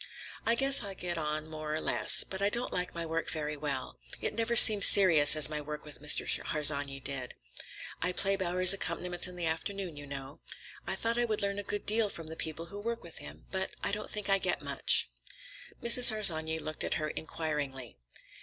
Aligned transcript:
"I 0.47 0.55
guess 0.55 0.81
I 0.81 0.95
get 0.95 1.19
on 1.19 1.47
more 1.47 1.75
or 1.75 1.79
less. 1.79 2.23
But 2.23 2.41
I 2.41 2.49
don't 2.49 2.73
like 2.73 2.95
my 2.95 3.05
work 3.05 3.29
very 3.29 3.55
well. 3.55 3.99
It 4.19 4.33
never 4.33 4.55
seems 4.55 4.87
serious 4.87 5.35
as 5.35 5.47
my 5.47 5.61
work 5.61 5.85
with 5.85 6.01
Mr. 6.01 6.27
Harsanyi 6.43 6.99
did. 6.99 7.35
I 8.01 8.11
play 8.11 8.35
Bowers's 8.35 8.73
accompaniments 8.73 9.27
in 9.27 9.35
the 9.35 9.45
afternoons, 9.45 9.99
you 9.99 10.07
know. 10.07 10.39
I 10.87 10.95
thought 10.95 11.19
I 11.19 11.25
would 11.25 11.43
learn 11.43 11.59
a 11.59 11.63
good 11.63 11.85
deal 11.85 12.09
from 12.09 12.29
the 12.29 12.35
people 12.35 12.65
who 12.65 12.79
work 12.79 13.03
with 13.03 13.19
him, 13.19 13.45
but 13.51 13.75
I 13.83 13.91
don't 13.91 14.09
think 14.09 14.27
I 14.27 14.39
get 14.39 14.63
much." 14.63 15.11
Mrs. 15.83 16.09
Harsanyi 16.09 16.57
looked 16.57 16.83
at 16.83 16.95
her 16.95 17.09
inquiringly. 17.11 17.99